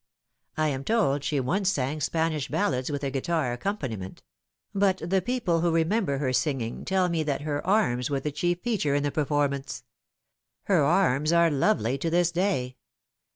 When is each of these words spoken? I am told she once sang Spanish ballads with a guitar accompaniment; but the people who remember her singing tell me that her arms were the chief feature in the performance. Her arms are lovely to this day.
I 0.57 0.69
am 0.69 0.83
told 0.83 1.23
she 1.23 1.39
once 1.39 1.71
sang 1.71 2.01
Spanish 2.01 2.47
ballads 2.47 2.89
with 2.91 3.03
a 3.03 3.11
guitar 3.11 3.53
accompaniment; 3.53 4.23
but 4.73 4.97
the 4.97 5.21
people 5.21 5.61
who 5.61 5.69
remember 5.69 6.17
her 6.17 6.33
singing 6.33 6.85
tell 6.85 7.07
me 7.07 7.21
that 7.21 7.41
her 7.41 7.63
arms 7.67 8.09
were 8.09 8.19
the 8.19 8.31
chief 8.31 8.61
feature 8.61 8.95
in 8.95 9.03
the 9.03 9.11
performance. 9.11 9.83
Her 10.63 10.83
arms 10.83 11.31
are 11.31 11.51
lovely 11.51 11.99
to 11.99 12.09
this 12.09 12.31
day. 12.31 12.77